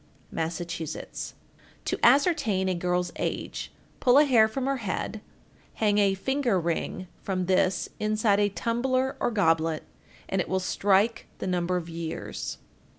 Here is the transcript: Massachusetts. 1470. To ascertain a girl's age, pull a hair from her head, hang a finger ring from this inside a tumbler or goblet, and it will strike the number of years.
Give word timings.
Massachusetts. 0.31 1.35
1470. 1.83 1.83
To 1.85 1.99
ascertain 2.03 2.67
a 2.69 2.73
girl's 2.73 3.11
age, 3.17 3.71
pull 3.99 4.17
a 4.17 4.25
hair 4.25 4.47
from 4.47 4.65
her 4.65 4.77
head, 4.77 5.21
hang 5.75 5.99
a 5.99 6.15
finger 6.15 6.59
ring 6.59 7.07
from 7.21 7.45
this 7.45 7.87
inside 7.99 8.39
a 8.39 8.49
tumbler 8.49 9.15
or 9.19 9.29
goblet, 9.29 9.83
and 10.27 10.41
it 10.41 10.49
will 10.49 10.59
strike 10.59 11.27
the 11.37 11.45
number 11.45 11.77
of 11.77 11.87
years. 11.87 12.57